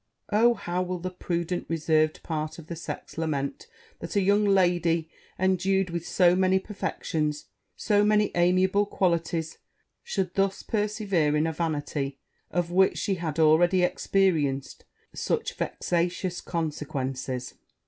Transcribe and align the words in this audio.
Oh, 0.31 0.55
how 0.55 0.81
will 0.81 0.97
the 0.97 1.11
prudent, 1.11 1.67
reserved 1.69 2.23
part 2.23 2.57
of 2.57 2.65
the 2.65 2.75
sex 2.75 3.19
lament, 3.19 3.67
that 3.99 4.15
a 4.15 4.21
young 4.21 4.45
lady, 4.45 5.11
endued 5.37 5.91
with 5.91 6.07
so 6.07 6.35
many 6.35 6.57
perfections, 6.57 7.45
so 7.75 8.03
many 8.03 8.31
amiable 8.33 8.87
qualities, 8.87 9.59
should 10.03 10.33
thus 10.33 10.63
persevere 10.63 11.37
in 11.37 11.45
a 11.45 11.53
vanity 11.53 12.17
of 12.49 12.71
which 12.71 12.97
she 12.97 13.13
had 13.21 13.37
already 13.37 13.83
experienced 13.83 14.85
such 15.13 15.53
vexatious 15.53 16.41
consequences! 16.43 17.53